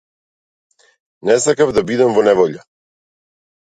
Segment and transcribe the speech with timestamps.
[1.27, 2.65] Не сакав да бидам во неволја.